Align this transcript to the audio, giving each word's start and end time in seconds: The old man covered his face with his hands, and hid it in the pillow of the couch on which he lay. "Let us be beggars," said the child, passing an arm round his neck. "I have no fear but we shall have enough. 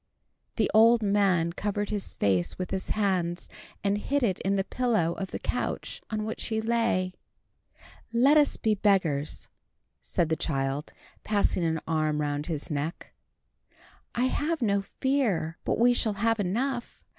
The 0.55 0.71
old 0.73 1.03
man 1.03 1.53
covered 1.53 1.91
his 1.91 2.15
face 2.15 2.57
with 2.57 2.71
his 2.71 2.89
hands, 2.89 3.47
and 3.83 3.99
hid 3.99 4.23
it 4.23 4.39
in 4.39 4.55
the 4.55 4.63
pillow 4.63 5.13
of 5.13 5.29
the 5.29 5.37
couch 5.37 6.01
on 6.09 6.25
which 6.25 6.45
he 6.47 6.59
lay. 6.59 7.13
"Let 8.11 8.35
us 8.35 8.57
be 8.57 8.73
beggars," 8.73 9.49
said 10.01 10.29
the 10.29 10.35
child, 10.35 10.91
passing 11.23 11.63
an 11.63 11.81
arm 11.87 12.19
round 12.19 12.47
his 12.47 12.71
neck. 12.71 13.13
"I 14.15 14.25
have 14.25 14.59
no 14.63 14.81
fear 14.81 15.59
but 15.63 15.77
we 15.77 15.93
shall 15.93 16.13
have 16.13 16.39
enough. 16.39 17.03